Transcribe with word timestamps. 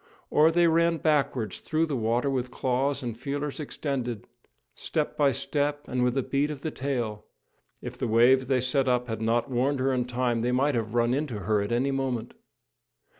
Or 0.31 0.49
they 0.49 0.65
ran 0.65 0.97
backwards 0.97 1.59
through 1.59 1.85
the 1.85 1.95
water 1.95 2.27
with 2.27 2.49
claws 2.49 3.03
and 3.03 3.15
feelers 3.15 3.59
extended, 3.59 4.25
step 4.73 5.15
by 5.15 5.31
step 5.31 5.87
and 5.87 6.03
with 6.03 6.17
a 6.17 6.23
beat 6.23 6.49
of 6.49 6.61
the 6.61 6.71
tail; 6.71 7.25
if 7.83 7.99
the 7.99 8.07
waves 8.07 8.47
they 8.47 8.61
set 8.61 8.87
up 8.87 9.07
had 9.07 9.21
not 9.21 9.51
warned 9.51 9.79
her 9.79 9.93
in 9.93 10.05
time, 10.05 10.41
they 10.41 10.51
might 10.51 10.73
have 10.73 10.95
run 10.95 11.13
into 11.13 11.41
her 11.41 11.61
at 11.61 11.71
any 11.71 11.91
moment. 11.91 12.33